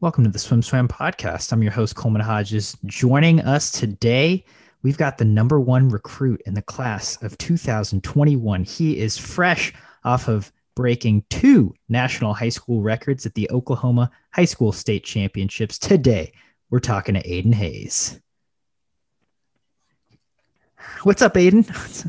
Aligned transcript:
Welcome 0.00 0.22
to 0.22 0.30
the 0.30 0.38
Swim 0.38 0.62
Swam 0.62 0.86
podcast. 0.86 1.52
I'm 1.52 1.60
your 1.60 1.72
host, 1.72 1.96
Coleman 1.96 2.22
Hodges. 2.22 2.76
Joining 2.86 3.40
us 3.40 3.72
today, 3.72 4.44
we've 4.84 4.96
got 4.96 5.18
the 5.18 5.24
number 5.24 5.58
one 5.58 5.88
recruit 5.88 6.40
in 6.46 6.54
the 6.54 6.62
class 6.62 7.20
of 7.20 7.36
2021. 7.38 8.62
He 8.62 8.96
is 8.96 9.18
fresh 9.18 9.72
off 10.04 10.28
of 10.28 10.52
breaking 10.76 11.24
two 11.30 11.74
national 11.88 12.32
high 12.32 12.48
school 12.48 12.80
records 12.80 13.26
at 13.26 13.34
the 13.34 13.50
Oklahoma 13.50 14.08
High 14.30 14.44
School 14.44 14.70
State 14.70 15.02
Championships. 15.02 15.80
Today, 15.80 16.32
we're 16.70 16.78
talking 16.78 17.16
to 17.16 17.22
Aiden 17.28 17.54
Hayes. 17.54 18.20
What's 21.02 21.22
up, 21.22 21.34
Aiden? 21.34 22.08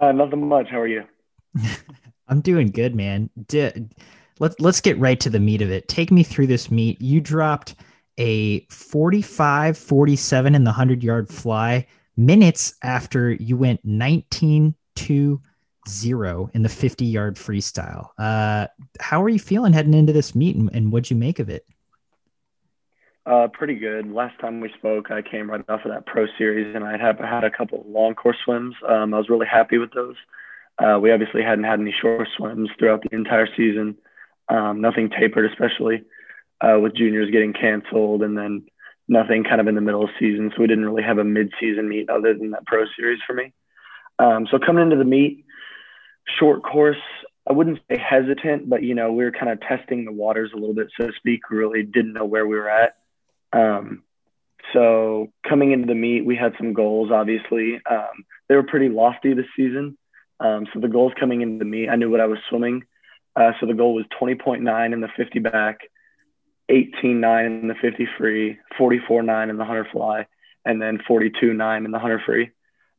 uh, 0.00 0.10
nothing 0.10 0.48
much. 0.48 0.70
How 0.70 0.80
are 0.80 0.88
you? 0.88 1.04
I'm 2.26 2.40
doing 2.40 2.72
good, 2.72 2.96
man. 2.96 3.30
Did 3.46 3.94
let's 4.40 4.58
let's 4.58 4.80
get 4.80 4.98
right 4.98 5.20
to 5.20 5.30
the 5.30 5.38
meat 5.38 5.62
of 5.62 5.70
it. 5.70 5.86
Take 5.86 6.10
me 6.10 6.24
through 6.24 6.48
this 6.48 6.70
meet. 6.70 7.00
You 7.00 7.20
dropped 7.20 7.76
a 8.18 8.60
45 8.66 9.78
47 9.78 10.54
in 10.54 10.64
the 10.64 10.70
100 10.70 11.04
yard 11.04 11.28
fly 11.28 11.86
minutes 12.16 12.74
after 12.82 13.32
you 13.32 13.56
went 13.56 13.80
19 13.84 14.74
to 14.96 15.40
0 15.88 16.50
in 16.52 16.62
the 16.62 16.68
50 16.68 17.04
yard 17.04 17.36
freestyle. 17.36 18.08
Uh, 18.18 18.66
how 18.98 19.22
are 19.22 19.28
you 19.28 19.38
feeling 19.38 19.72
heading 19.72 19.94
into 19.94 20.12
this 20.12 20.34
meet 20.34 20.56
and, 20.56 20.68
and 20.74 20.92
what'd 20.92 21.10
you 21.10 21.16
make 21.16 21.38
of 21.38 21.48
it? 21.48 21.64
Uh, 23.26 23.46
pretty 23.48 23.74
good. 23.74 24.10
Last 24.10 24.38
time 24.40 24.60
we 24.60 24.72
spoke, 24.78 25.10
I 25.10 25.22
came 25.22 25.50
right 25.50 25.64
off 25.68 25.84
of 25.84 25.92
that 25.92 26.06
pro 26.06 26.26
series 26.36 26.74
and 26.74 26.84
I 26.84 26.96
had 26.96 27.18
had 27.20 27.44
a 27.44 27.50
couple 27.50 27.84
long 27.86 28.14
course 28.14 28.38
swims. 28.44 28.74
Um, 28.88 29.14
I 29.14 29.18
was 29.18 29.28
really 29.28 29.46
happy 29.46 29.78
with 29.78 29.92
those. 29.92 30.16
Uh, 30.78 30.98
we 30.98 31.12
obviously 31.12 31.42
hadn't 31.42 31.64
had 31.64 31.78
any 31.78 31.94
short 32.00 32.26
swims 32.36 32.70
throughout 32.78 33.02
the 33.02 33.14
entire 33.14 33.46
season 33.56 33.96
um, 34.50 34.80
nothing 34.80 35.08
tapered, 35.08 35.50
especially 35.50 36.02
uh, 36.60 36.78
with 36.78 36.94
juniors 36.94 37.30
getting 37.30 37.52
canceled, 37.52 38.22
and 38.22 38.36
then 38.36 38.66
nothing 39.08 39.44
kind 39.44 39.60
of 39.60 39.68
in 39.68 39.74
the 39.74 39.80
middle 39.80 40.02
of 40.02 40.10
season. 40.18 40.50
So 40.54 40.60
we 40.60 40.66
didn't 40.66 40.84
really 40.84 41.02
have 41.02 41.18
a 41.18 41.24
mid-season 41.24 41.88
meet 41.88 42.10
other 42.10 42.34
than 42.34 42.50
that 42.50 42.66
pro 42.66 42.84
series 42.96 43.20
for 43.26 43.32
me. 43.32 43.52
Um, 44.18 44.46
so 44.50 44.58
coming 44.58 44.82
into 44.82 44.96
the 44.96 45.04
meet, 45.04 45.44
short 46.38 46.62
course, 46.62 46.98
I 47.48 47.52
wouldn't 47.52 47.80
say 47.88 47.98
hesitant, 47.98 48.68
but 48.68 48.82
you 48.82 48.94
know 48.94 49.12
we 49.12 49.24
were 49.24 49.32
kind 49.32 49.50
of 49.50 49.60
testing 49.60 50.04
the 50.04 50.12
waters 50.12 50.50
a 50.52 50.58
little 50.58 50.74
bit, 50.74 50.88
so 50.98 51.06
to 51.06 51.12
speak. 51.16 51.48
We 51.50 51.56
really 51.56 51.82
didn't 51.82 52.12
know 52.12 52.26
where 52.26 52.46
we 52.46 52.56
were 52.56 52.68
at. 52.68 52.96
Um, 53.52 54.02
so 54.72 55.32
coming 55.48 55.72
into 55.72 55.86
the 55.86 55.94
meet, 55.94 56.24
we 56.24 56.36
had 56.36 56.52
some 56.58 56.74
goals. 56.74 57.10
Obviously, 57.10 57.80
um, 57.90 58.24
they 58.48 58.54
were 58.56 58.62
pretty 58.62 58.88
lofty 58.88 59.32
this 59.32 59.46
season. 59.56 59.96
Um, 60.38 60.66
so 60.72 60.80
the 60.80 60.88
goals 60.88 61.12
coming 61.18 61.40
into 61.40 61.58
the 61.58 61.64
meet, 61.64 61.88
I 61.88 61.96
knew 61.96 62.10
what 62.10 62.20
I 62.20 62.26
was 62.26 62.38
swimming. 62.48 62.84
Uh, 63.36 63.52
so 63.60 63.66
the 63.66 63.74
goal 63.74 63.94
was 63.94 64.04
20.9 64.20 64.92
in 64.92 65.00
the 65.00 65.08
50 65.16 65.38
back, 65.38 65.80
18.9 66.70 67.46
in 67.46 67.68
the 67.68 67.74
50 67.74 68.08
free, 68.18 68.58
44.9 68.78 69.50
in 69.50 69.56
the 69.56 69.64
100 69.64 69.88
fly, 69.92 70.26
and 70.64 70.80
then 70.80 70.98
42.9 71.08 71.76
in 71.78 71.84
the 71.84 71.90
100 71.90 72.22
free. 72.24 72.50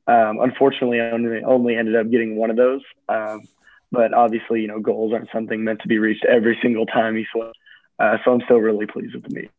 Um, 0.08 0.40
unfortunately, 0.42 1.00
I 1.00 1.12
only, 1.12 1.44
only 1.44 1.76
ended 1.76 1.96
up 1.96 2.10
getting 2.10 2.36
one 2.36 2.50
of 2.50 2.58
those. 2.58 2.82
Um, 3.08 3.48
but 3.92 4.14
obviously, 4.14 4.62
you 4.62 4.68
know, 4.68 4.80
goals 4.80 5.14
aren't 5.14 5.30
something 5.34 5.64
meant 5.64 5.82
to 5.82 5.88
be 5.88 6.00
reached 6.00 6.26
every 6.26 6.58
single 6.62 6.86
time 6.86 7.18
you 7.18 7.26
swim. 7.32 7.52
Uh, 8.00 8.18
so 8.24 8.34
I'm 8.34 8.42
still 8.46 8.58
really 8.58 8.88
pleased 8.88 9.14
with 9.14 9.24
the 9.24 9.36
meet. 9.36 9.52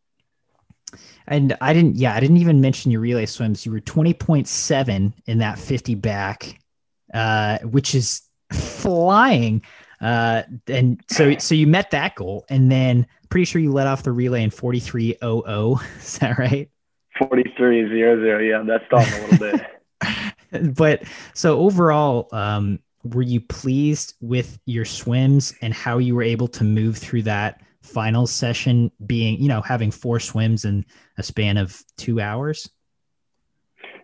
And 1.26 1.56
I 1.60 1.72
didn't, 1.72 1.96
yeah, 1.96 2.14
I 2.14 2.20
didn't 2.20 2.38
even 2.38 2.60
mention 2.60 2.90
your 2.90 3.00
relay 3.00 3.26
swims. 3.26 3.64
You 3.64 3.72
were 3.72 3.80
20.7 3.80 5.12
in 5.26 5.38
that 5.38 5.58
50 5.58 5.94
back, 5.96 6.58
uh, 7.14 7.58
which 7.58 7.94
is 7.94 8.22
flying. 8.52 9.62
Uh, 10.02 10.42
and 10.66 11.00
so 11.08 11.36
so 11.38 11.54
you 11.54 11.66
met 11.66 11.92
that 11.92 12.16
goal, 12.16 12.44
and 12.50 12.70
then 12.70 13.06
pretty 13.28 13.44
sure 13.44 13.60
you 13.60 13.72
let 13.72 13.86
off 13.86 14.02
the 14.02 14.10
relay 14.10 14.42
in 14.42 14.50
forty 14.50 14.80
three 14.80 15.16
oh 15.22 15.42
oh. 15.46 15.82
Is 15.98 16.18
that 16.18 16.38
right? 16.38 16.68
Forty 17.18 17.44
three 17.56 17.88
zero 17.88 18.20
zero. 18.20 18.40
Yeah, 18.40 18.64
that's 18.66 18.84
a 18.92 19.30
little 19.30 19.38
bit. 20.50 20.74
but 20.76 21.04
so 21.34 21.60
overall, 21.60 22.28
um, 22.32 22.80
were 23.04 23.22
you 23.22 23.40
pleased 23.40 24.14
with 24.20 24.58
your 24.66 24.84
swims 24.84 25.54
and 25.62 25.72
how 25.72 25.98
you 25.98 26.16
were 26.16 26.22
able 26.22 26.48
to 26.48 26.64
move 26.64 26.98
through 26.98 27.22
that 27.22 27.62
final 27.82 28.26
session? 28.26 28.90
Being 29.06 29.40
you 29.40 29.48
know 29.48 29.62
having 29.62 29.92
four 29.92 30.18
swims 30.18 30.64
in 30.64 30.84
a 31.16 31.22
span 31.22 31.58
of 31.58 31.80
two 31.96 32.20
hours. 32.20 32.68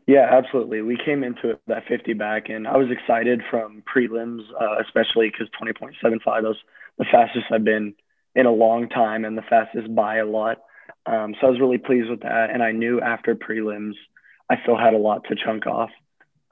Yeah, 0.08 0.26
absolutely. 0.32 0.80
We 0.82 0.96
came 1.04 1.22
into 1.22 1.50
it 1.50 1.60
that 1.68 1.84
50 1.86 2.14
back, 2.14 2.48
and 2.48 2.66
I 2.66 2.78
was 2.78 2.88
excited 2.90 3.42
from 3.50 3.82
prelims, 3.84 4.40
uh, 4.60 4.76
especially 4.82 5.30
because 5.30 5.48
20.75 5.62 6.24
was 6.44 6.56
the 6.98 7.04
fastest 7.12 7.44
I've 7.52 7.62
been 7.62 7.94
in 8.34 8.46
a 8.46 8.50
long 8.50 8.88
time 8.88 9.26
and 9.26 9.36
the 9.36 9.42
fastest 9.42 9.94
by 9.94 10.16
a 10.16 10.26
lot. 10.26 10.58
Um, 11.04 11.34
so 11.38 11.46
I 11.46 11.50
was 11.50 11.60
really 11.60 11.78
pleased 11.78 12.08
with 12.08 12.22
that. 12.22 12.48
And 12.50 12.62
I 12.62 12.72
knew 12.72 13.02
after 13.02 13.36
prelims, 13.36 13.92
I 14.50 14.56
still 14.62 14.78
had 14.78 14.94
a 14.94 14.98
lot 14.98 15.24
to 15.28 15.36
chunk 15.36 15.66
off, 15.66 15.90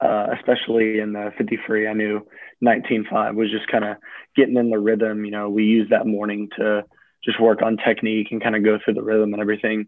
uh, 0.01 0.27
especially 0.37 0.99
in 0.99 1.13
the 1.13 1.31
50 1.35 1.57
free. 1.65 1.87
I 1.87 1.93
knew 1.93 2.27
19.5 2.63 3.35
was 3.35 3.49
just 3.51 3.67
kind 3.71 3.85
of 3.85 3.97
getting 4.35 4.57
in 4.57 4.69
the 4.69 4.77
rhythm. 4.79 5.25
You 5.25 5.31
know, 5.31 5.49
we 5.49 5.63
used 5.63 5.91
that 5.91 6.05
morning 6.05 6.49
to 6.57 6.85
just 7.25 7.41
work 7.41 7.63
on 7.63 7.77
technique 7.77 8.27
and 8.31 8.41
kind 8.41 8.55
of 8.55 8.63
go 8.63 8.77
through 8.85 8.93
the 8.93 9.03
rhythm 9.03 9.33
and 9.33 9.41
everything 9.41 9.87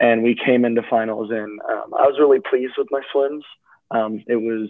and 0.00 0.22
we 0.22 0.34
came 0.34 0.64
into 0.64 0.82
finals 0.88 1.30
and 1.30 1.60
um, 1.70 1.94
i 1.98 2.06
was 2.06 2.16
really 2.18 2.40
pleased 2.40 2.74
with 2.76 2.88
my 2.90 3.00
swims. 3.12 3.44
Um, 3.90 4.24
it 4.26 4.36
was 4.36 4.68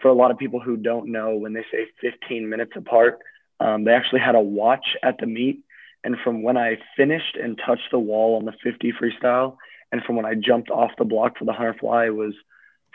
for 0.00 0.08
a 0.08 0.14
lot 0.14 0.30
of 0.30 0.38
people 0.38 0.60
who 0.60 0.76
don't 0.76 1.12
know 1.12 1.36
when 1.36 1.52
they 1.52 1.64
say 1.70 1.86
15 2.00 2.48
minutes 2.48 2.72
apart 2.76 3.18
um, 3.60 3.84
they 3.84 3.92
actually 3.92 4.20
had 4.20 4.34
a 4.34 4.40
watch 4.40 4.96
at 5.02 5.18
the 5.18 5.26
meet 5.26 5.62
and 6.04 6.16
from 6.24 6.42
when 6.42 6.56
i 6.56 6.78
finished 6.96 7.36
and 7.36 7.60
touched 7.64 7.90
the 7.90 7.98
wall 7.98 8.36
on 8.36 8.44
the 8.44 8.54
50 8.64 8.92
freestyle 8.92 9.56
and 9.92 10.02
from 10.02 10.16
when 10.16 10.24
i 10.24 10.34
jumped 10.34 10.70
off 10.70 10.90
the 10.98 11.04
block 11.04 11.38
for 11.38 11.44
the 11.44 11.52
100 11.52 11.78
fly 11.78 12.06
it 12.06 12.14
was 12.14 12.34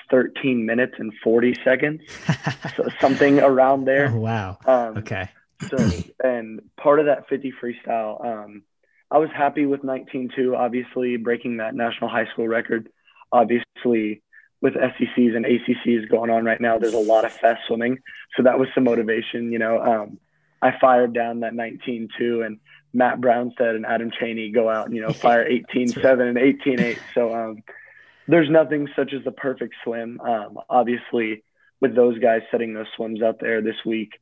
13 0.09 0.65
minutes 0.65 0.93
and 0.97 1.11
40 1.23 1.55
seconds. 1.63 2.01
So 2.75 2.87
something 2.99 3.39
around 3.39 3.85
there. 3.85 4.11
Oh, 4.13 4.19
wow. 4.19 4.57
Um, 4.65 4.97
okay. 4.97 5.29
so 5.69 5.77
and 6.21 6.59
part 6.75 6.99
of 6.99 7.05
that 7.05 7.29
50 7.29 7.53
freestyle 7.61 8.25
um, 8.25 8.63
I 9.11 9.17
was 9.17 9.29
happy 9.35 9.65
with 9.65 9.81
19-2, 9.81 10.57
obviously 10.57 11.17
breaking 11.17 11.57
that 11.57 11.75
national 11.75 12.09
high 12.09 12.25
school 12.31 12.47
record. 12.47 12.89
Obviously, 13.31 14.21
with 14.61 14.73
SECs 14.73 15.35
and 15.35 15.45
ACCs 15.45 16.09
going 16.09 16.29
on 16.31 16.43
right 16.43 16.59
now, 16.59 16.77
there's 16.77 16.93
a 16.93 16.99
lot 16.99 17.25
of 17.25 17.31
fast 17.31 17.61
swimming, 17.67 17.99
so 18.35 18.43
that 18.43 18.57
was 18.57 18.67
some 18.73 18.83
motivation. 18.85 19.51
You 19.51 19.59
know, 19.59 19.79
um, 19.79 20.19
I 20.61 20.73
fired 20.79 21.13
down 21.13 21.41
that 21.41 21.53
19-2, 21.53 22.45
and 22.45 22.59
Matt 22.93 23.19
Brownstead 23.19 23.75
and 23.75 23.85
Adam 23.85 24.09
Chaney 24.19 24.49
go 24.51 24.69
out 24.69 24.87
and 24.87 24.95
you 24.95 25.01
know 25.01 25.09
fire 25.13 25.47
18-7 25.47 26.21
and 26.21 26.37
18-8. 26.37 26.97
So 27.13 27.33
um, 27.35 27.63
there's 28.27 28.49
nothing 28.49 28.87
such 28.95 29.13
as 29.13 29.23
the 29.23 29.31
perfect 29.31 29.75
swim. 29.83 30.19
Um, 30.21 30.57
obviously, 30.69 31.43
with 31.81 31.95
those 31.95 32.17
guys 32.19 32.41
setting 32.49 32.73
those 32.73 32.87
swims 32.95 33.21
out 33.21 33.39
there 33.39 33.61
this 33.61 33.75
week, 33.85 34.13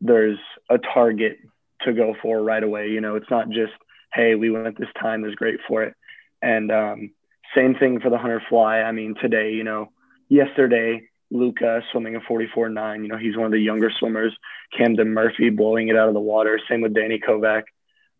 there's 0.00 0.38
a 0.68 0.78
target 0.78 1.38
to 1.82 1.92
go 1.92 2.14
for 2.20 2.42
right 2.42 2.62
away. 2.62 2.88
You 2.88 3.00
know, 3.00 3.14
it's 3.14 3.30
not 3.30 3.48
just 3.48 3.72
hey, 4.12 4.34
we 4.34 4.50
went 4.50 4.78
this 4.78 4.88
time, 5.00 5.24
is 5.24 5.34
great 5.34 5.60
for 5.66 5.82
it. 5.82 5.94
And 6.42 6.70
um, 6.70 7.10
same 7.54 7.74
thing 7.74 8.00
for 8.00 8.10
the 8.10 8.18
hunter 8.18 8.42
fly. 8.48 8.80
I 8.80 8.92
mean, 8.92 9.14
today, 9.20 9.52
you 9.52 9.64
know, 9.64 9.90
yesterday, 10.28 11.02
Luca 11.30 11.82
swimming 11.92 12.16
a 12.16 12.20
44.9, 12.20 13.02
you 13.02 13.08
know, 13.08 13.16
he's 13.16 13.36
one 13.36 13.46
of 13.46 13.52
the 13.52 13.58
younger 13.58 13.90
swimmers. 13.90 14.36
Camden 14.76 15.12
Murphy 15.12 15.50
blowing 15.50 15.88
it 15.88 15.96
out 15.96 16.08
of 16.08 16.14
the 16.14 16.20
water. 16.20 16.58
Same 16.68 16.80
with 16.80 16.94
Danny 16.94 17.20
Kovac. 17.20 17.62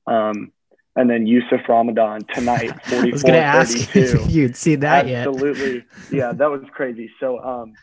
Um, 0.07 0.53
and 0.97 1.09
then 1.09 1.27
Youssef 1.27 1.61
Ramadan 1.69 2.23
tonight, 2.35 2.73
44 2.85 2.99
I 2.99 3.11
was 3.13 3.23
going 3.23 3.35
to 3.35 3.41
ask 3.41 3.97
if 3.97 4.31
you'd 4.31 4.57
see 4.57 4.75
that 4.77 5.07
Absolutely. 5.07 5.13
yet. 5.13 5.85
Absolutely. 5.89 6.19
yeah, 6.19 6.33
that 6.33 6.51
was 6.51 6.63
crazy. 6.73 7.11
So, 7.21 7.39
um, 7.39 7.75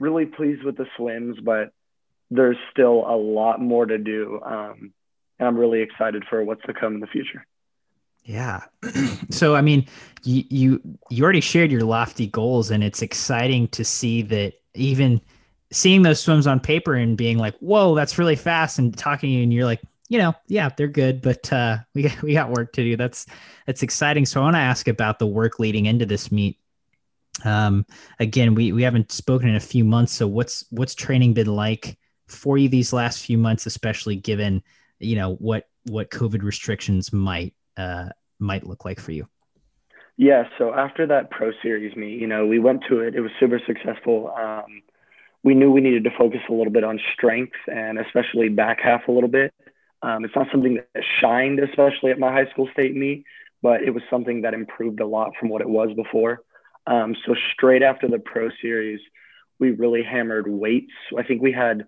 really 0.00 0.26
pleased 0.26 0.62
with 0.62 0.76
the 0.76 0.86
swims, 0.96 1.38
but 1.42 1.70
there's 2.30 2.56
still 2.70 3.04
a 3.08 3.16
lot 3.16 3.60
more 3.60 3.86
to 3.86 3.98
do. 3.98 4.40
Um, 4.44 4.92
and 5.38 5.48
I'm 5.48 5.56
really 5.56 5.80
excited 5.80 6.24
for 6.28 6.42
what's 6.42 6.62
to 6.62 6.74
come 6.74 6.94
in 6.94 7.00
the 7.00 7.06
future. 7.06 7.46
Yeah. 8.26 8.64
so 9.30 9.54
I 9.54 9.60
mean, 9.60 9.86
you, 10.24 10.44
you 10.50 10.80
you 11.10 11.24
already 11.24 11.40
shared 11.40 11.70
your 11.70 11.82
lofty 11.82 12.26
goals, 12.26 12.70
and 12.70 12.82
it's 12.82 13.00
exciting 13.00 13.68
to 13.68 13.84
see 13.84 14.22
that 14.22 14.54
even 14.74 15.20
seeing 15.72 16.02
those 16.02 16.20
swims 16.20 16.46
on 16.46 16.60
paper 16.60 16.94
and 16.94 17.16
being 17.16 17.38
like, 17.38 17.56
"Whoa, 17.58 17.94
that's 17.94 18.18
really 18.18 18.36
fast," 18.36 18.78
and 18.78 18.96
talking 18.96 19.42
and 19.42 19.52
you're 19.52 19.64
like, 19.64 19.80
you 20.08 20.18
know, 20.18 20.34
yeah, 20.48 20.68
they're 20.76 20.88
good, 20.88 21.22
but 21.22 21.52
uh, 21.52 21.78
we 21.94 22.02
got 22.02 22.20
we 22.22 22.32
got 22.32 22.50
work 22.50 22.72
to 22.74 22.82
do. 22.82 22.96
That's 22.96 23.26
that's 23.66 23.84
exciting. 23.84 24.26
So 24.26 24.40
I 24.40 24.44
want 24.44 24.56
to 24.56 24.60
ask 24.60 24.88
about 24.88 25.20
the 25.20 25.26
work 25.26 25.60
leading 25.60 25.86
into 25.86 26.04
this 26.04 26.32
meet. 26.32 26.58
Um, 27.44 27.86
again, 28.18 28.56
we 28.56 28.72
we 28.72 28.82
haven't 28.82 29.12
spoken 29.12 29.48
in 29.48 29.56
a 29.56 29.60
few 29.60 29.84
months, 29.84 30.12
so 30.12 30.26
what's 30.26 30.64
what's 30.70 30.96
training 30.96 31.34
been 31.34 31.54
like 31.54 31.96
for 32.26 32.58
you 32.58 32.68
these 32.68 32.92
last 32.92 33.24
few 33.24 33.38
months, 33.38 33.66
especially 33.66 34.16
given 34.16 34.64
you 34.98 35.14
know 35.14 35.36
what 35.36 35.68
what 35.84 36.10
COVID 36.10 36.42
restrictions 36.42 37.12
might 37.12 37.54
uh, 37.76 38.08
might 38.38 38.66
look 38.66 38.84
like 38.84 39.00
for 39.00 39.12
you? 39.12 39.26
Yeah, 40.16 40.44
so 40.58 40.74
after 40.74 41.06
that 41.08 41.30
Pro 41.30 41.52
Series 41.62 41.94
meet, 41.94 42.18
you 42.20 42.26
know, 42.26 42.46
we 42.46 42.58
went 42.58 42.84
to 42.88 43.00
it. 43.00 43.14
It 43.14 43.20
was 43.20 43.30
super 43.38 43.60
successful. 43.66 44.32
Um, 44.36 44.82
we 45.42 45.54
knew 45.54 45.70
we 45.70 45.80
needed 45.80 46.04
to 46.04 46.10
focus 46.16 46.40
a 46.48 46.52
little 46.52 46.72
bit 46.72 46.84
on 46.84 46.98
strength 47.14 47.56
and 47.66 47.98
especially 47.98 48.48
back 48.48 48.80
half 48.82 49.08
a 49.08 49.12
little 49.12 49.28
bit. 49.28 49.52
Um, 50.02 50.24
it's 50.24 50.34
not 50.34 50.48
something 50.50 50.74
that 50.74 51.04
shined, 51.20 51.60
especially 51.60 52.10
at 52.10 52.18
my 52.18 52.32
high 52.32 52.50
school 52.50 52.68
state 52.72 52.96
meet, 52.96 53.24
but 53.62 53.82
it 53.82 53.90
was 53.90 54.02
something 54.10 54.42
that 54.42 54.54
improved 54.54 55.00
a 55.00 55.06
lot 55.06 55.32
from 55.38 55.48
what 55.48 55.60
it 55.60 55.68
was 55.68 55.90
before. 55.94 56.40
Um, 56.86 57.14
so 57.26 57.34
straight 57.52 57.82
after 57.82 58.08
the 58.08 58.18
pro 58.18 58.48
series, 58.62 59.00
we 59.58 59.70
really 59.70 60.02
hammered 60.02 60.46
weights. 60.48 60.92
I 61.16 61.22
think 61.22 61.42
we 61.42 61.52
had 61.52 61.86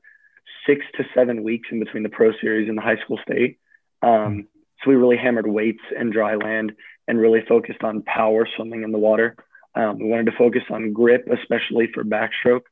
six 0.67 0.85
to 0.97 1.05
seven 1.15 1.43
weeks 1.43 1.69
in 1.71 1.81
between 1.81 2.03
the 2.03 2.09
pro 2.09 2.33
series 2.41 2.69
and 2.69 2.77
the 2.77 2.83
high 2.83 2.97
school 3.05 3.19
state. 3.23 3.59
Um, 4.03 4.49
so 4.83 4.91
we 4.91 4.97
really 4.97 5.17
hammered 5.17 5.47
weights 5.47 5.83
and 5.97 6.13
dry 6.13 6.37
land 6.37 6.73
and 7.07 7.19
really 7.19 7.41
focused 7.49 7.83
on 7.83 8.03
power 8.03 8.47
swimming 8.57 8.83
in 8.83 8.93
the 8.93 8.99
water. 8.99 9.37
Um, 9.75 9.99
we 9.99 10.07
wanted 10.07 10.27
to 10.27 10.39
focus 10.39 10.63
on 10.71 10.93
grip, 10.93 11.29
especially 11.33 11.89
for 11.93 12.05
backstroke. 12.05 12.63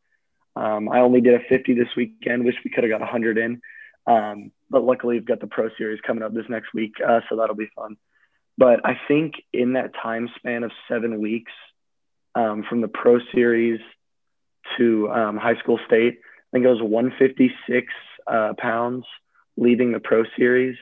Um, 0.54 0.88
I 0.88 1.00
only 1.00 1.20
did 1.20 1.34
a 1.34 1.44
50 1.48 1.74
this 1.74 1.88
weekend. 1.96 2.44
Wish 2.44 2.56
we 2.64 2.70
could 2.70 2.84
have 2.84 2.90
got 2.90 3.00
100 3.00 3.38
in. 3.38 3.60
Um, 4.06 4.52
but 4.70 4.84
luckily, 4.84 5.16
we've 5.16 5.26
got 5.26 5.40
the 5.40 5.46
pro 5.46 5.68
series 5.76 6.00
coming 6.06 6.22
up 6.22 6.32
this 6.32 6.48
next 6.48 6.72
week, 6.72 6.94
uh, 7.06 7.20
so 7.28 7.36
that'll 7.36 7.56
be 7.56 7.70
fun. 7.74 7.96
But 8.58 8.80
I 8.84 8.98
think 9.08 9.34
in 9.52 9.74
that 9.74 9.92
time 10.02 10.28
span 10.36 10.64
of 10.64 10.72
seven 10.88 11.20
weeks, 11.20 11.52
um, 12.34 12.64
from 12.68 12.80
the 12.80 12.88
pro 12.88 13.18
series 13.34 13.80
to 14.78 15.10
um, 15.10 15.36
high 15.36 15.56
school 15.56 15.78
state, 15.86 16.18
I 16.18 16.48
think 16.52 16.64
it 16.64 16.68
was 16.68 16.82
156 16.82 17.92
uh, 18.26 18.52
pounds 18.58 19.04
leaving 19.56 19.92
the 19.92 20.00
pro 20.00 20.24
series. 20.36 20.76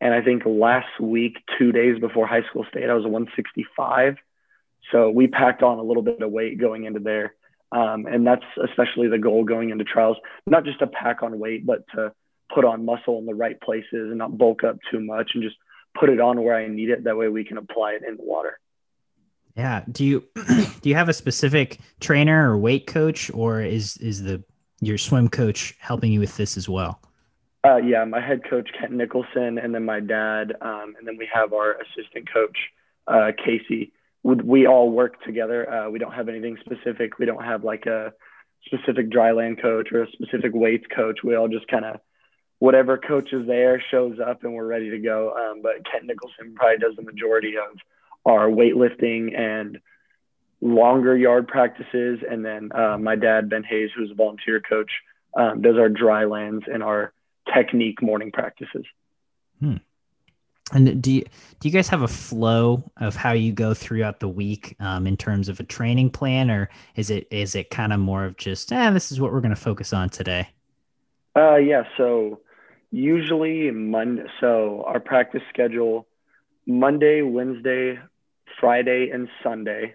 And 0.00 0.14
I 0.14 0.22
think 0.22 0.44
last 0.46 1.00
week, 1.00 1.36
two 1.58 1.72
days 1.72 1.98
before 1.98 2.26
high 2.26 2.42
school 2.48 2.64
state, 2.70 2.88
I 2.88 2.94
was 2.94 3.04
165. 3.04 4.16
So 4.90 5.10
we 5.10 5.26
packed 5.26 5.62
on 5.62 5.78
a 5.78 5.82
little 5.82 6.02
bit 6.02 6.22
of 6.22 6.30
weight 6.30 6.58
going 6.58 6.84
into 6.84 7.00
there. 7.00 7.34
Um, 7.72 8.06
and 8.06 8.26
that's 8.26 8.44
especially 8.68 9.08
the 9.08 9.18
goal 9.18 9.44
going 9.44 9.70
into 9.70 9.84
trials, 9.84 10.16
not 10.46 10.64
just 10.64 10.80
to 10.80 10.86
pack 10.86 11.22
on 11.22 11.38
weight, 11.38 11.64
but 11.66 11.84
to 11.94 12.12
put 12.52 12.64
on 12.64 12.84
muscle 12.84 13.18
in 13.18 13.26
the 13.26 13.34
right 13.34 13.60
places 13.60 13.86
and 13.92 14.18
not 14.18 14.36
bulk 14.36 14.64
up 14.64 14.78
too 14.90 15.00
much 15.00 15.32
and 15.34 15.42
just 15.42 15.56
put 15.98 16.08
it 16.08 16.20
on 16.20 16.42
where 16.42 16.56
I 16.56 16.66
need 16.66 16.90
it. 16.90 17.04
That 17.04 17.16
way 17.16 17.28
we 17.28 17.44
can 17.44 17.58
apply 17.58 17.92
it 17.92 18.02
in 18.06 18.16
the 18.16 18.24
water. 18.24 18.58
Yeah. 19.56 19.84
Do 19.90 20.04
you 20.04 20.24
do 20.80 20.88
you 20.88 20.94
have 20.94 21.08
a 21.08 21.12
specific 21.12 21.78
trainer 22.00 22.50
or 22.50 22.58
weight 22.58 22.86
coach, 22.86 23.30
or 23.32 23.60
is 23.60 23.96
is 23.98 24.22
the 24.22 24.42
your 24.80 24.98
swim 24.98 25.28
coach 25.28 25.76
helping 25.78 26.12
you 26.12 26.20
with 26.20 26.36
this 26.36 26.56
as 26.56 26.68
well? 26.68 27.00
Uh, 27.62 27.76
yeah, 27.76 28.04
my 28.04 28.20
head 28.20 28.40
coach 28.48 28.70
Kent 28.78 28.92
Nicholson, 28.92 29.58
and 29.58 29.74
then 29.74 29.84
my 29.84 30.00
dad, 30.00 30.54
um, 30.62 30.94
and 30.98 31.06
then 31.06 31.18
we 31.18 31.28
have 31.32 31.52
our 31.52 31.76
assistant 31.76 32.32
coach 32.32 32.56
uh, 33.06 33.32
Casey. 33.36 33.92
We, 34.22 34.34
we 34.36 34.66
all 34.66 34.90
work 34.90 35.22
together. 35.24 35.70
Uh, 35.70 35.90
we 35.90 35.98
don't 35.98 36.12
have 36.12 36.28
anything 36.28 36.56
specific. 36.64 37.18
We 37.18 37.26
don't 37.26 37.44
have 37.44 37.62
like 37.62 37.84
a 37.86 38.14
specific 38.64 39.10
dry 39.10 39.32
land 39.32 39.60
coach 39.60 39.88
or 39.92 40.04
a 40.04 40.10
specific 40.12 40.52
weights 40.54 40.86
coach. 40.94 41.20
We 41.22 41.36
all 41.36 41.48
just 41.48 41.68
kind 41.68 41.84
of 41.84 42.00
whatever 42.60 42.96
coach 42.98 43.32
is 43.32 43.46
there 43.46 43.82
shows 43.90 44.18
up 44.24 44.44
and 44.44 44.54
we're 44.54 44.66
ready 44.66 44.90
to 44.90 44.98
go. 44.98 45.32
Um, 45.34 45.62
but 45.62 45.84
Kent 45.90 46.06
Nicholson 46.06 46.54
probably 46.54 46.78
does 46.78 46.96
the 46.96 47.02
majority 47.02 47.54
of 47.56 47.78
our 48.24 48.48
weightlifting 48.48 49.38
and 49.38 49.78
longer 50.60 51.16
yard 51.16 51.48
practices. 51.48 52.20
And 52.28 52.44
then 52.44 52.70
uh, 52.74 52.98
my 52.98 53.16
dad, 53.16 53.50
Ben 53.50 53.64
Hayes, 53.64 53.90
who's 53.96 54.10
a 54.10 54.14
volunteer 54.14 54.60
coach, 54.60 54.90
um, 55.34 55.62
does 55.62 55.76
our 55.76 55.88
dry 55.88 56.24
lands 56.24 56.64
and 56.72 56.82
our 56.82 57.12
technique 57.52 58.02
morning 58.02 58.30
practices. 58.32 58.84
Hmm. 59.60 59.76
And 60.72 61.02
do 61.02 61.12
you, 61.12 61.24
do 61.58 61.68
you 61.68 61.72
guys 61.72 61.88
have 61.88 62.02
a 62.02 62.08
flow 62.08 62.84
of 62.98 63.16
how 63.16 63.32
you 63.32 63.52
go 63.52 63.74
throughout 63.74 64.20
the 64.20 64.28
week 64.28 64.76
um, 64.78 65.06
in 65.06 65.16
terms 65.16 65.48
of 65.48 65.58
a 65.58 65.64
training 65.64 66.10
plan, 66.10 66.50
or 66.50 66.70
is 66.94 67.10
it 67.10 67.26
is 67.30 67.56
it 67.56 67.70
kind 67.70 67.92
of 67.92 67.98
more 67.98 68.24
of 68.24 68.36
just, 68.36 68.72
eh, 68.72 68.90
this 68.90 69.10
is 69.10 69.20
what 69.20 69.32
we're 69.32 69.40
going 69.40 69.54
to 69.54 69.60
focus 69.60 69.92
on 69.92 70.08
today? 70.08 70.48
Uh, 71.36 71.56
yeah. 71.56 71.84
So 71.96 72.40
usually 72.92 73.70
Monday. 73.70 74.24
So 74.40 74.84
our 74.86 75.00
practice 75.00 75.42
schedule 75.48 76.06
Monday, 76.66 77.22
Wednesday, 77.22 77.98
Friday, 78.60 79.10
and 79.10 79.28
Sunday. 79.42 79.94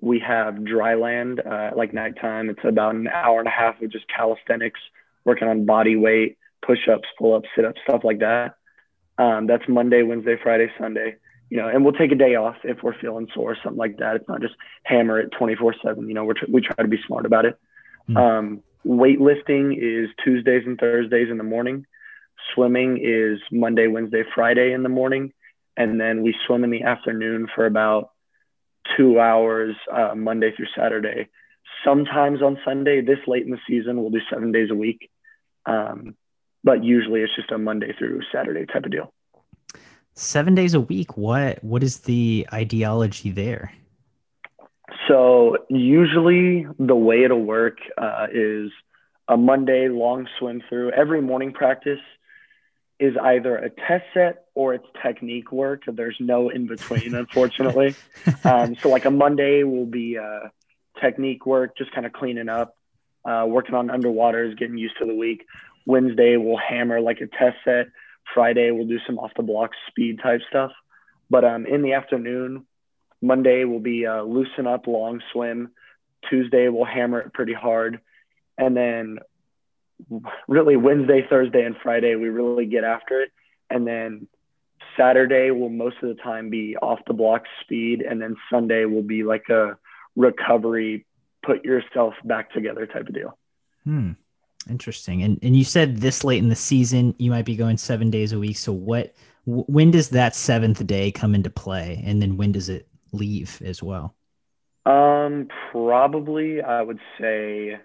We 0.00 0.18
have 0.20 0.64
dry 0.64 0.94
land, 0.94 1.40
uh, 1.40 1.70
like 1.74 1.92
nighttime. 1.92 2.48
It's 2.50 2.64
about 2.64 2.94
an 2.94 3.08
hour 3.08 3.38
and 3.38 3.48
a 3.48 3.50
half 3.50 3.80
of 3.82 3.90
just 3.90 4.06
calisthenics, 4.08 4.80
working 5.24 5.48
on 5.48 5.64
body 5.64 5.96
weight, 5.96 6.38
push 6.66 6.88
ups, 6.92 7.08
pull 7.18 7.34
ups, 7.34 7.48
sit 7.54 7.64
ups, 7.64 7.80
stuff 7.88 8.02
like 8.04 8.18
that. 8.20 8.54
Um, 9.18 9.46
that's 9.46 9.64
Monday, 9.68 10.02
Wednesday, 10.02 10.36
Friday, 10.42 10.70
Sunday. 10.78 11.16
You 11.48 11.58
know, 11.58 11.68
and 11.68 11.84
we'll 11.84 11.94
take 11.94 12.10
a 12.10 12.16
day 12.16 12.34
off 12.34 12.56
if 12.64 12.78
we're 12.82 12.98
feeling 12.98 13.28
sore, 13.32 13.52
or 13.52 13.56
something 13.62 13.78
like 13.78 13.98
that. 13.98 14.16
It's 14.16 14.28
not 14.28 14.40
just 14.40 14.54
hammer 14.82 15.20
it 15.20 15.30
24 15.38 15.76
7. 15.82 16.08
You 16.08 16.14
know, 16.14 16.24
we're 16.24 16.34
tr- 16.34 16.50
we 16.50 16.60
try 16.60 16.76
to 16.76 16.88
be 16.88 16.98
smart 17.06 17.24
about 17.24 17.44
it. 17.44 17.56
Mm. 18.08 18.16
Um, 18.16 18.62
weightlifting 18.84 19.76
is 19.76 20.10
Tuesdays 20.24 20.64
and 20.66 20.78
Thursdays 20.78 21.28
in 21.30 21.38
the 21.38 21.44
morning. 21.44 21.86
Swimming 22.54 22.98
is 23.02 23.40
Monday, 23.50 23.86
Wednesday, 23.86 24.24
Friday 24.34 24.72
in 24.72 24.82
the 24.82 24.88
morning. 24.88 25.32
And 25.76 26.00
then 26.00 26.22
we 26.22 26.34
swim 26.46 26.64
in 26.64 26.70
the 26.70 26.82
afternoon 26.82 27.48
for 27.54 27.66
about 27.66 28.10
two 28.96 29.20
hours, 29.20 29.76
uh, 29.92 30.14
Monday 30.14 30.52
through 30.56 30.66
Saturday. 30.76 31.28
Sometimes 31.84 32.42
on 32.42 32.58
Sunday, 32.64 33.02
this 33.02 33.18
late 33.26 33.44
in 33.44 33.50
the 33.50 33.58
season, 33.68 34.00
we'll 34.00 34.10
do 34.10 34.20
seven 34.30 34.52
days 34.52 34.70
a 34.70 34.74
week. 34.74 35.10
Um, 35.66 36.14
but 36.64 36.84
usually 36.84 37.20
it's 37.20 37.34
just 37.36 37.50
a 37.50 37.58
Monday 37.58 37.92
through 37.98 38.20
Saturday 38.32 38.66
type 38.66 38.84
of 38.84 38.90
deal. 38.90 39.12
Seven 40.14 40.54
days 40.54 40.74
a 40.74 40.80
week. 40.80 41.16
What 41.16 41.62
what 41.62 41.82
is 41.82 42.00
the 42.00 42.46
ideology 42.52 43.30
there? 43.30 43.72
So 45.08 45.58
usually 45.68 46.66
the 46.78 46.96
way 46.96 47.24
it'll 47.24 47.44
work 47.44 47.78
uh, 47.98 48.26
is 48.32 48.70
a 49.28 49.36
Monday 49.36 49.88
long 49.88 50.26
swim 50.38 50.62
through. 50.68 50.92
Every 50.92 51.20
morning 51.20 51.52
practice 51.52 52.00
is 52.98 53.14
either 53.22 53.56
a 53.56 53.68
test 53.68 54.04
set 54.14 54.46
or 54.54 54.74
it's 54.74 54.86
technique 55.02 55.52
work. 55.52 55.82
There's 55.86 56.16
no 56.18 56.48
in 56.48 56.66
between, 56.66 57.14
unfortunately. 57.22 57.94
um, 58.44 58.76
so 58.82 58.88
like 58.88 59.04
a 59.04 59.10
Monday 59.10 59.64
will 59.64 59.86
be 59.86 60.16
uh, 60.18 60.48
technique 61.00 61.44
work, 61.46 61.76
just 61.76 61.92
kind 61.92 62.06
of 62.06 62.12
cleaning 62.12 62.48
up, 62.48 62.74
uh, 63.24 63.44
working 63.46 63.74
on 63.74 63.88
underwaters, 63.88 64.58
getting 64.58 64.78
used 64.78 64.96
to 64.98 65.06
the 65.06 65.14
week. 65.14 65.44
Wednesday 65.86 66.36
we'll 66.36 66.58
hammer 66.58 67.00
like 67.00 67.20
a 67.20 67.26
test 67.26 67.56
set. 67.64 67.86
Friday 68.34 68.70
we'll 68.70 68.86
do 68.86 68.98
some 69.06 69.18
off 69.18 69.30
the 69.36 69.42
block 69.42 69.70
speed 69.88 70.20
type 70.22 70.40
stuff. 70.48 70.72
But 71.30 71.44
um, 71.44 71.66
in 71.66 71.82
the 71.82 71.94
afternoon, 71.94 72.66
Monday 73.22 73.64
will 73.64 73.80
be 73.80 74.06
uh, 74.06 74.22
loosen 74.22 74.66
up, 74.66 74.86
long 74.86 75.20
swim. 75.32 75.70
Tuesday 76.28 76.68
we'll 76.68 76.84
hammer 76.84 77.20
it 77.20 77.32
pretty 77.32 77.54
hard, 77.54 78.00
and 78.58 78.76
then 78.76 79.18
really 80.48 80.76
Wednesday, 80.76 81.24
Thursday, 81.28 81.64
and 81.64 81.76
Friday 81.82 82.14
we 82.16 82.28
really 82.28 82.66
get 82.66 82.84
after 82.84 83.22
it, 83.22 83.30
and 83.70 83.86
then 83.86 84.26
Saturday 84.96 85.50
will 85.50 85.68
most 85.68 85.96
of 86.02 86.08
the 86.08 86.22
time 86.22 86.50
be 86.50 86.76
off 86.76 86.98
the 87.06 87.14
block 87.14 87.44
speed, 87.62 88.02
and 88.02 88.20
then 88.20 88.36
Sunday 88.50 88.84
will 88.84 89.02
be 89.02 89.22
like 89.22 89.48
a 89.48 89.76
recovery, 90.16 91.06
put 91.44 91.64
yourself 91.64 92.14
back 92.24 92.52
together 92.52 92.86
type 92.86 93.06
of 93.06 93.14
deal. 93.14 93.38
Hmm. 93.84 94.12
Interesting. 94.68 95.22
And 95.22 95.38
and 95.42 95.56
you 95.56 95.64
said 95.64 95.98
this 95.98 96.24
late 96.24 96.42
in 96.42 96.48
the 96.48 96.56
season 96.56 97.14
you 97.18 97.30
might 97.30 97.44
be 97.44 97.56
going 97.56 97.76
seven 97.76 98.10
days 98.10 98.32
a 98.32 98.38
week. 98.38 98.56
So 98.56 98.72
what? 98.72 99.14
when 99.46 99.92
does 99.92 100.10
that 100.10 100.34
seventh 100.34 100.84
day 100.86 101.12
come 101.12 101.34
into 101.34 101.50
play, 101.50 102.02
and 102.04 102.20
then 102.20 102.36
when 102.36 102.52
does 102.52 102.68
it 102.68 102.88
leave 103.12 103.62
as 103.64 103.82
well? 103.82 104.14
Um, 104.84 105.48
probably 105.70 106.60
I 106.60 106.82
would 106.82 106.98
say 107.20 107.76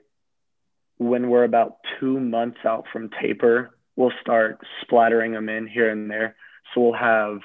when 0.98 1.30
we're 1.30 1.44
about 1.44 1.78
two 2.00 2.20
months 2.20 2.60
out 2.66 2.86
from 2.92 3.10
taper, 3.22 3.78
we'll 3.96 4.12
start 4.22 4.60
splattering 4.82 5.34
them 5.34 5.50
in 5.50 5.68
here 5.68 5.90
and 5.90 6.10
there. 6.10 6.36
So 6.74 6.82
we'll 6.82 6.94
have 6.94 7.40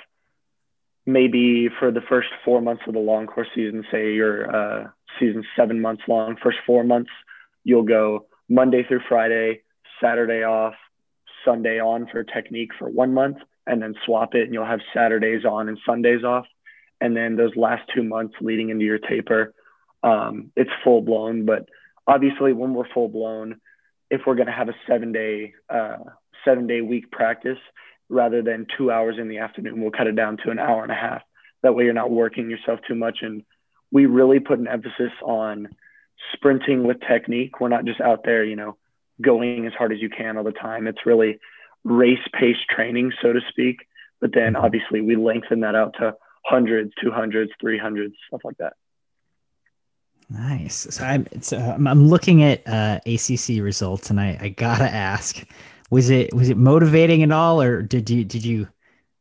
maybe 1.05 1.69
for 1.79 1.91
the 1.91 2.03
first 2.03 2.29
four 2.45 2.61
months 2.61 2.83
of 2.87 2.95
the 2.95 3.01
long 3.01 3.27
course 3.27 3.49
season, 3.55 3.85
say 3.91 4.15
your 4.15 4.55
uh, 4.55 4.89
season 5.21 5.45
seven 5.57 5.81
months 5.81 6.03
long, 6.09 6.37
first 6.43 6.59
four 6.67 6.85
months, 6.85 7.11
you'll 7.65 7.83
go 7.83 8.27
Monday 8.49 8.85
through 8.87 9.01
Friday, 9.09 9.63
Saturday 10.01 10.43
off, 10.45 10.75
Sunday 11.45 11.81
on 11.81 12.07
for 12.11 12.25
technique 12.25 12.71
for 12.79 12.89
one 12.89 13.15
month, 13.15 13.39
and 13.67 13.83
then 13.83 13.95
swap 14.05 14.35
it, 14.35 14.43
and 14.43 14.55
you'll 14.55 14.65
have 14.65 14.81
Saturdays 14.95 15.45
on 15.45 15.69
and 15.69 15.79
Sundays 15.87 16.25
off 16.25 16.47
and 17.01 17.17
then 17.17 17.37
those 17.37 17.55
last 17.57 17.83
two 17.95 18.03
months 18.03 18.35
leading 18.41 18.71
into 18.71 18.85
your 18.85 18.99
taper, 18.99 19.55
um, 20.03 20.51
it's 20.57 20.71
full 20.83 21.03
blown. 21.03 21.45
But 21.45 21.69
obviously, 22.07 22.53
when 22.53 22.75
we're 22.75 22.89
full 22.93 23.09
blown, 23.09 23.61
if 24.11 24.23
we're 24.27 24.35
going 24.35 24.47
to 24.47 24.53
have 24.53 24.69
a 24.69 24.75
seven 24.89 25.13
day 25.13 25.55
uh, 25.69 25.99
seven 26.45 26.67
day 26.67 26.81
week 26.81 27.11
practice 27.11 27.59
rather 28.09 28.41
than 28.41 28.67
two 28.79 28.91
hours 28.91 29.17
in 29.19 29.29
the 29.29 29.39
afternoon, 29.39 29.81
we'll 29.81 29.91
cut 29.91 30.07
it 30.07 30.17
down 30.17 30.39
to 30.45 30.51
an 30.51 30.59
hour 30.59 30.83
and 30.83 30.93
a 30.93 30.97
half. 30.97 31.23
That 31.63 31.75
way, 31.75 31.85
you're 31.85 31.93
not 31.93 32.11
working 32.11 32.51
yourself 32.51 32.81
too 32.87 32.95
much. 32.95 33.19
And 33.23 33.43
we 33.91 34.07
really 34.07 34.41
put 34.41 34.59
an 34.59 34.69
emphasis 34.69 35.13
on 35.23 35.69
sprinting 36.33 36.85
with 36.85 37.01
technique. 37.01 37.61
We're 37.61 37.69
not 37.69 37.85
just 37.85 38.01
out 38.01 38.25
there, 38.25 38.45
you 38.45 38.57
know, 38.57 38.77
going 39.21 39.67
as 39.67 39.73
hard 39.75 39.93
as 39.93 40.01
you 40.01 40.11
can 40.11 40.37
all 40.37 40.45
the 40.45 40.53
time. 40.53 40.87
It's 40.87 41.07
really 41.07 41.39
race 41.85 42.19
pace 42.33 42.57
training, 42.69 43.13
so 43.23 43.33
to 43.33 43.41
speak. 43.49 43.87
But 44.21 44.33
then 44.35 44.55
mm-hmm. 44.55 44.65
obviously 44.65 45.01
we 45.01 45.17
lengthen 45.17 45.61
that 45.61 45.75
out 45.75 45.95
to 46.01 46.15
hundreds, 46.45 46.93
two 47.03 47.11
hundreds, 47.11 47.53
three 47.61 47.79
hundreds, 47.79 48.15
stuff 48.29 48.41
like 48.45 48.57
that. 48.59 48.75
Nice. 50.29 50.89
So 50.91 51.05
I'm, 51.05 51.27
uh, 51.53 51.57
I'm 51.57 52.09
looking 52.09 52.43
at 52.43 52.67
uh, 52.67 52.99
ACC 53.07 53.63
results, 53.63 54.11
and 54.11 54.21
I, 54.21 54.37
I 54.41 54.49
gotta 54.49 54.85
ask, 54.85 55.45
was 55.91 56.11
it 56.11 56.35
was 56.35 56.49
it 56.49 56.57
motivating 56.57 57.23
at 57.23 57.31
all, 57.31 57.63
or 57.63 57.83
did 57.83 58.11
you 58.11 58.25
did 58.25 58.45
you 58.45 58.67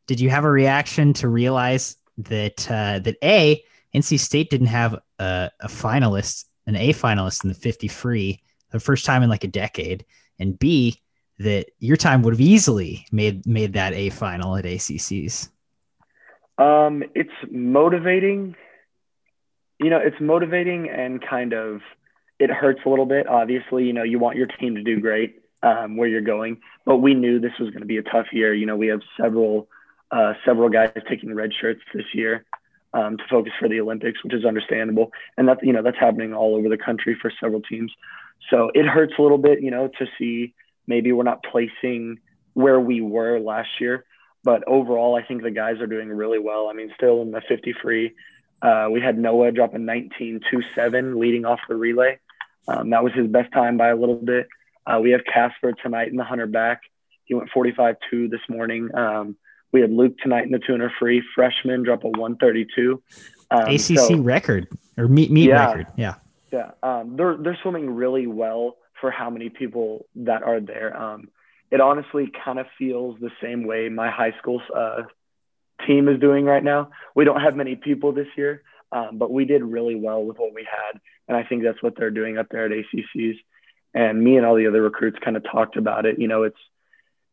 did 0.08 0.20
you 0.20 0.30
have 0.30 0.46
a 0.46 0.50
reaction 0.50 1.14
to 1.14 1.28
realize 1.28 1.98
that 2.18 2.70
uh, 2.72 3.00
that 3.00 3.18
a 3.24 3.64
NC 3.94 4.20
State 4.20 4.50
didn't 4.50 4.68
have 4.68 5.00
a, 5.20 5.52
a 5.60 5.68
finalist, 5.68 6.46
an 6.68 6.76
A 6.76 6.94
finalist 6.94 7.44
in 7.44 7.50
the 7.50 7.56
50 7.56 7.88
free, 7.88 8.42
the 8.72 8.80
first 8.80 9.06
time 9.06 9.24
in 9.24 9.30
like 9.30 9.44
a 9.44 9.50
decade, 9.50 10.06
and 10.40 10.58
B 10.58 11.02
that 11.40 11.68
your 11.80 11.98
time 11.98 12.22
would 12.22 12.34
have 12.34 12.42
easily 12.42 13.06
made 13.12 13.46
made 13.46 13.74
that 13.74 13.94
A 13.94 14.10
final 14.10 14.56
at 14.56 14.66
ACCs. 14.66 15.50
Um, 16.58 17.04
it's 17.14 17.34
motivating. 17.52 18.56
You 19.80 19.90
know, 19.90 19.98
it's 19.98 20.20
motivating 20.22 20.90
and 20.90 21.22
kind 21.22 21.54
of 21.54 21.82
it 22.40 22.50
hurts 22.50 22.80
a 22.86 22.90
little 22.90 23.06
bit. 23.06 23.28
Obviously, 23.28 23.84
you 23.86 23.94
know, 23.94 24.04
you 24.04 24.20
want 24.20 24.38
your 24.38 24.48
team 24.48 24.76
to 24.76 24.84
do 24.84 25.00
great 25.00 25.42
um, 25.64 25.98
where 25.98 26.08
you're 26.08 26.22
going, 26.22 26.62
but 26.86 26.98
we 26.98 27.14
knew 27.14 27.40
this 27.40 27.58
was 27.60 27.70
going 27.70 27.82
to 27.82 27.88
be 27.88 27.98
a 27.98 28.04
tough 28.04 28.28
year. 28.32 28.54
You 28.54 28.66
know, 28.66 28.78
we 28.78 28.88
have 28.88 29.02
several 29.20 29.68
uh, 30.12 30.34
several 30.46 30.70
guys 30.70 30.92
taking 31.10 31.34
red 31.34 31.52
shirts 31.54 31.82
this 31.94 32.06
year 32.14 32.46
um, 32.96 33.18
to 33.18 33.24
focus 33.30 33.54
for 33.60 33.68
the 33.68 33.82
Olympics, 33.82 34.24
which 34.24 34.34
is 34.34 34.46
understandable, 34.46 35.12
and 35.38 35.48
that's 35.48 35.62
you 35.62 35.74
know 35.74 35.84
that's 35.84 36.00
happening 36.00 36.34
all 36.34 36.56
over 36.56 36.70
the 36.70 36.78
country 36.78 37.16
for 37.22 37.32
several 37.40 37.62
teams. 37.62 37.92
So 38.50 38.72
it 38.74 38.86
hurts 38.86 39.14
a 39.20 39.22
little 39.22 39.38
bit, 39.38 39.62
you 39.62 39.70
know, 39.70 39.90
to 40.00 40.06
see 40.18 40.54
maybe 40.88 41.12
we're 41.12 41.24
not 41.24 41.44
placing 41.44 42.20
where 42.54 42.80
we 42.80 43.02
were 43.02 43.40
last 43.40 43.70
year. 43.80 44.06
But 44.44 44.64
overall, 44.68 45.16
I 45.16 45.24
think 45.24 45.42
the 45.42 45.52
guys 45.52 45.80
are 45.82 45.88
doing 45.88 46.10
really 46.10 46.40
well. 46.40 46.70
I 46.70 46.74
mean, 46.74 46.92
still 46.96 47.22
in 47.22 47.32
the 47.32 47.42
50 47.48 47.74
free, 47.82 48.14
uh, 48.62 48.88
we 48.92 49.02
had 49.02 49.18
Noah 49.18 49.52
drop 49.52 49.74
a 49.74 49.78
19.27 49.78 51.20
leading 51.20 51.46
off 51.46 51.60
the 51.68 51.76
relay. 51.76 52.20
Um, 52.68 52.92
that 52.92 53.04
was 53.04 53.14
his 53.14 53.28
best 53.28 53.52
time 53.52 53.78
by 53.78 53.90
a 53.90 53.96
little 53.96 54.16
bit. 54.16 54.48
Uh, 54.86 55.00
we 55.02 55.12
have 55.12 55.22
Casper 55.26 55.74
tonight 55.74 56.10
in 56.10 56.16
the 56.16 56.24
100 56.24 56.52
back. 56.52 56.82
He 57.26 57.34
went 57.34 57.50
45.2 57.50 58.30
this 58.30 58.42
morning. 58.48 58.90
Um, 58.96 59.36
we 59.72 59.82
had 59.82 59.92
Luke 59.92 60.18
tonight 60.22 60.46
in 60.46 60.52
the 60.52 60.60
tuner 60.60 60.92
free. 61.00 61.24
Freshman 61.36 61.84
drop 61.84 62.04
a 62.04 62.08
132. 62.08 63.02
Um, 63.52 63.62
ACC 63.68 63.80
so, 63.80 64.18
record 64.18 64.68
or 64.98 65.08
meet 65.08 65.32
meet 65.32 65.50
yeah, 65.50 65.68
record. 65.68 65.88
Yeah. 65.96 66.16
Yeah. 66.52 66.72
Um, 66.82 67.16
they're 67.18 67.38
they're 67.38 67.58
swimming 67.62 67.90
really 67.90 68.28
well 68.28 68.78
for 69.02 69.12
how 69.12 69.30
many 69.30 69.50
people 69.50 70.06
that 70.16 70.44
are 70.44 70.60
there. 70.60 70.96
Um, 70.96 71.30
it 71.72 71.82
honestly 71.82 72.32
kind 72.44 72.60
of 72.60 72.68
feels 72.78 73.20
the 73.20 73.32
same 73.42 73.66
way 73.66 73.90
my 73.90 74.10
high 74.10 74.34
school 74.40 74.62
uh, 74.76 75.04
team 75.86 76.08
is 76.08 76.20
doing 76.20 76.46
right 76.46 76.64
now. 76.64 76.90
We 77.16 77.26
don't 77.26 77.42
have 77.42 77.56
many 77.56 77.76
people 77.76 78.14
this 78.14 78.28
year, 78.38 78.64
um, 78.92 79.18
but 79.18 79.32
we 79.32 79.46
did 79.46 79.64
really 79.64 79.96
well 79.96 80.24
with 80.24 80.38
what 80.38 80.54
we 80.54 80.64
had, 80.70 81.00
and 81.28 81.36
I 81.36 81.44
think 81.44 81.64
that's 81.64 81.82
what 81.82 81.96
they're 81.98 82.12
doing 82.12 82.38
up 82.38 82.48
there 82.50 82.66
at 82.66 82.72
ACCs. 82.72 83.36
And 83.94 84.24
me 84.24 84.38
and 84.38 84.46
all 84.46 84.56
the 84.56 84.68
other 84.68 84.82
recruits 84.82 85.18
kind 85.24 85.38
of 85.38 85.44
talked 85.44 85.78
about 85.78 86.06
it. 86.06 86.20
You 86.20 86.28
know, 86.28 86.44
it's 86.44 86.58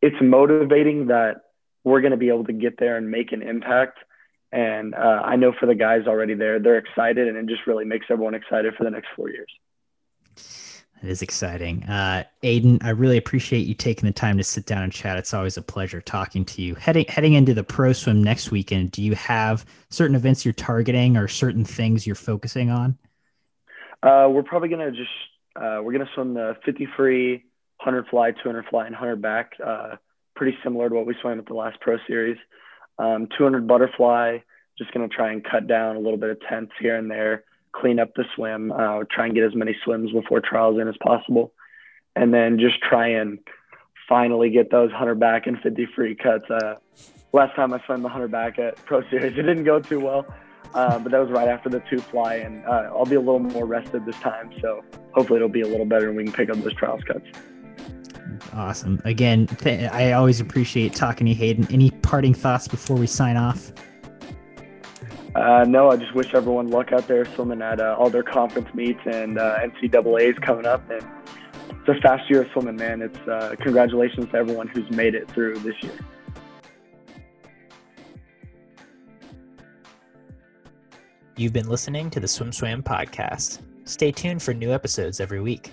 it's 0.00 0.16
motivating 0.20 1.08
that 1.08 1.42
we're 1.84 2.00
going 2.00 2.12
to 2.12 2.16
be 2.16 2.28
able 2.28 2.44
to 2.44 2.52
get 2.52 2.78
there 2.78 2.96
and 2.96 3.10
make 3.10 3.32
an 3.32 3.42
impact. 3.42 3.98
And 4.52 4.94
uh, 4.94 5.22
I 5.24 5.36
know 5.36 5.52
for 5.58 5.66
the 5.66 5.74
guys 5.74 6.02
already 6.06 6.34
there, 6.34 6.58
they're 6.58 6.78
excited, 6.78 7.26
and 7.26 7.36
it 7.36 7.46
just 7.46 7.66
really 7.66 7.84
makes 7.84 8.06
everyone 8.10 8.34
excited 8.34 8.74
for 8.76 8.84
the 8.84 8.90
next 8.90 9.08
four 9.16 9.30
years. 9.30 9.48
It 11.02 11.08
is 11.08 11.20
exciting. 11.20 11.82
Uh, 11.84 12.24
Aiden, 12.44 12.84
I 12.84 12.90
really 12.90 13.16
appreciate 13.16 13.66
you 13.66 13.74
taking 13.74 14.06
the 14.06 14.12
time 14.12 14.36
to 14.36 14.44
sit 14.44 14.66
down 14.66 14.82
and 14.82 14.92
chat. 14.92 15.18
It's 15.18 15.34
always 15.34 15.56
a 15.56 15.62
pleasure 15.62 16.00
talking 16.00 16.44
to 16.44 16.62
you. 16.62 16.76
Heading 16.76 17.06
heading 17.08 17.32
into 17.32 17.54
the 17.54 17.64
pro 17.64 17.92
swim 17.92 18.22
next 18.22 18.52
weekend, 18.52 18.92
do 18.92 19.02
you 19.02 19.16
have 19.16 19.64
certain 19.90 20.14
events 20.14 20.44
you're 20.44 20.54
targeting 20.54 21.16
or 21.16 21.26
certain 21.26 21.64
things 21.64 22.06
you're 22.06 22.14
focusing 22.14 22.70
on? 22.70 22.96
Uh, 24.02 24.28
we're 24.30 24.44
probably 24.44 24.68
gonna 24.68 24.92
just 24.92 25.10
uh, 25.56 25.80
we're 25.82 25.92
gonna 25.92 26.08
swim 26.14 26.34
the 26.34 26.56
50 26.64 26.86
free, 26.96 27.32
100 27.82 28.06
fly, 28.06 28.30
200 28.30 28.66
fly, 28.66 28.86
and 28.86 28.94
100 28.94 29.16
back. 29.20 29.54
Pretty 30.42 30.58
similar 30.64 30.88
to 30.88 30.94
what 30.96 31.06
we 31.06 31.14
swam 31.20 31.38
at 31.38 31.46
the 31.46 31.54
last 31.54 31.80
pro 31.80 31.98
series. 32.08 32.36
Um, 32.98 33.28
200 33.38 33.64
butterfly, 33.68 34.38
just 34.76 34.92
gonna 34.92 35.06
try 35.06 35.30
and 35.30 35.44
cut 35.44 35.68
down 35.68 35.94
a 35.94 36.00
little 36.00 36.16
bit 36.16 36.30
of 36.30 36.40
tenths 36.40 36.72
here 36.80 36.96
and 36.96 37.08
there 37.08 37.44
clean 37.70 38.00
up 38.00 38.12
the 38.16 38.24
swim, 38.34 38.72
uh, 38.72 39.04
try 39.08 39.26
and 39.26 39.36
get 39.36 39.44
as 39.44 39.54
many 39.54 39.76
swims 39.84 40.10
before 40.10 40.40
trials 40.40 40.80
in 40.80 40.88
as 40.88 40.96
possible, 41.00 41.52
and 42.16 42.34
then 42.34 42.58
just 42.58 42.80
try 42.80 43.06
and 43.06 43.38
finally 44.08 44.50
get 44.50 44.68
those 44.72 44.90
100 44.90 45.20
back 45.20 45.46
and 45.46 45.60
50 45.60 45.86
free 45.94 46.16
cuts. 46.16 46.50
Uh, 46.50 46.74
last 47.32 47.54
time 47.54 47.72
I 47.72 47.80
swam 47.86 48.02
the 48.02 48.08
100 48.08 48.32
back 48.32 48.58
at 48.58 48.84
Pro 48.84 49.08
Series, 49.10 49.38
it 49.38 49.42
didn't 49.42 49.62
go 49.62 49.78
too 49.78 50.00
well, 50.00 50.26
uh, 50.74 50.98
but 50.98 51.12
that 51.12 51.20
was 51.20 51.30
right 51.30 51.46
after 51.46 51.68
the 51.68 51.84
two 51.88 52.00
fly, 52.00 52.34
and 52.34 52.66
uh, 52.66 52.90
I'll 52.90 53.06
be 53.06 53.14
a 53.14 53.20
little 53.20 53.38
more 53.38 53.64
rested 53.64 54.06
this 54.06 54.18
time, 54.18 54.50
so 54.60 54.82
hopefully 55.12 55.36
it'll 55.36 55.48
be 55.48 55.60
a 55.60 55.68
little 55.68 55.86
better 55.86 56.08
and 56.08 56.16
we 56.16 56.24
can 56.24 56.32
pick 56.32 56.50
up 56.50 56.56
those 56.56 56.74
trials 56.74 57.04
cuts. 57.04 57.28
Awesome. 58.52 59.00
Again, 59.04 59.46
th- 59.46 59.90
I 59.90 60.12
always 60.12 60.40
appreciate 60.40 60.94
talking 60.94 61.26
to 61.26 61.30
you, 61.30 61.36
Hayden. 61.36 61.66
Any 61.70 61.90
parting 61.90 62.34
thoughts 62.34 62.68
before 62.68 62.96
we 62.96 63.06
sign 63.06 63.36
off? 63.36 63.72
Uh, 65.34 65.64
no, 65.66 65.90
I 65.90 65.96
just 65.96 66.14
wish 66.14 66.34
everyone 66.34 66.68
luck 66.68 66.92
out 66.92 67.08
there 67.08 67.24
swimming 67.24 67.62
at 67.62 67.80
uh, 67.80 67.96
all 67.98 68.10
their 68.10 68.22
conference 68.22 68.68
meets 68.74 69.00
and 69.06 69.38
uh, 69.38 69.58
NCAA's 69.60 70.38
coming 70.40 70.66
up. 70.66 70.88
And 70.90 71.02
it's 71.70 71.88
a 71.88 72.00
fast 72.02 72.28
year 72.28 72.42
of 72.42 72.48
swimming, 72.52 72.76
man. 72.76 73.00
It's 73.00 73.18
uh, 73.28 73.54
congratulations 73.60 74.30
to 74.30 74.36
everyone 74.36 74.68
who's 74.68 74.90
made 74.90 75.14
it 75.14 75.30
through 75.30 75.58
this 75.60 75.74
year. 75.82 75.98
You've 81.36 81.54
been 81.54 81.68
listening 81.68 82.10
to 82.10 82.20
the 82.20 82.28
Swim 82.28 82.52
Swam 82.52 82.82
podcast. 82.82 83.62
Stay 83.84 84.12
tuned 84.12 84.42
for 84.42 84.52
new 84.52 84.70
episodes 84.70 85.18
every 85.18 85.40
week. 85.40 85.72